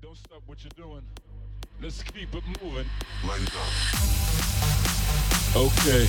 [0.00, 1.02] Don't stop what you're doing.
[1.82, 2.86] Let's keep it moving.
[3.26, 3.72] Light it up.
[5.56, 6.06] Okay.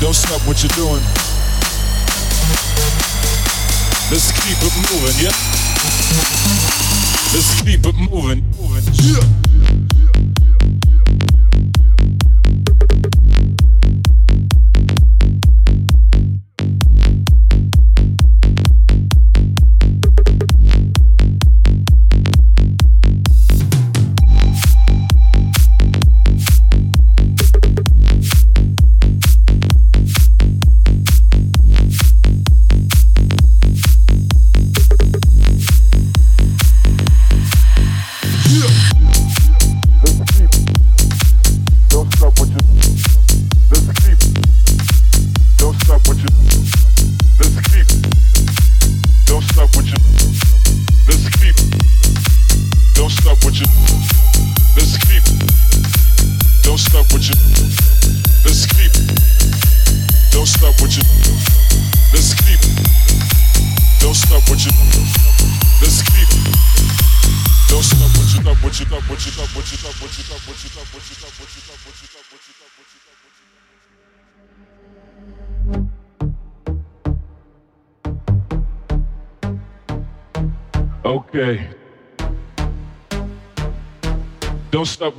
[0.00, 1.02] Don't stop what you're doing.
[4.10, 5.32] Let's keep it moving, yeah?
[7.32, 8.44] Let's keep it moving.
[8.58, 8.84] moving.
[9.02, 9.51] Yeah.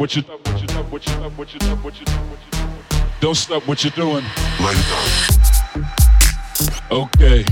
[0.03, 0.23] What you.
[3.21, 4.25] Don't stop what you're doing.
[4.59, 5.07] Light it up.
[6.91, 7.45] Okay.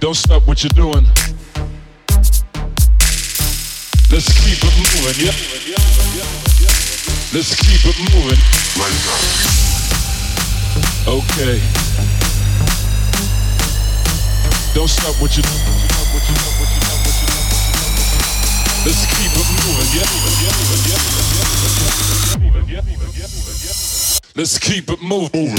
[0.00, 1.06] Don't stop what you're doing.
[4.10, 5.36] Let's keep it moving, yeah?
[7.32, 8.40] Let's keep it moving.
[8.80, 9.22] Light it up.
[11.06, 11.60] Okay.
[14.74, 15.85] Don't stop what you do.
[18.86, 19.04] Let's
[24.58, 25.56] keep it moving,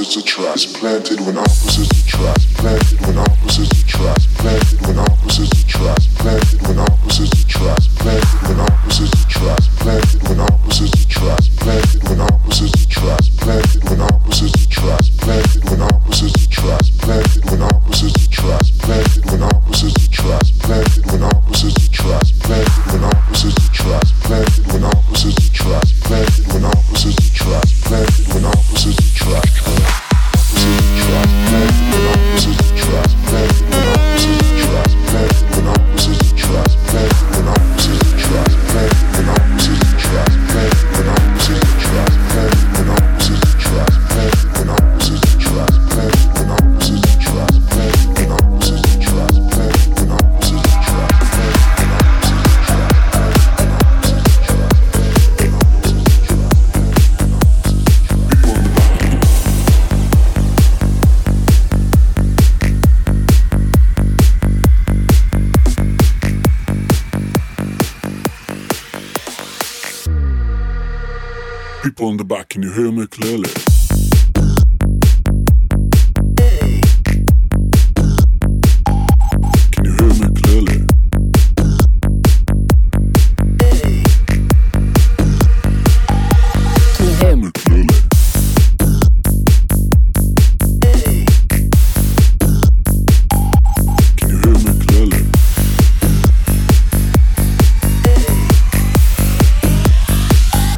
[0.00, 1.37] it's a trust planted when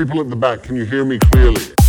[0.07, 1.79] people at the back, can you hear me clearly?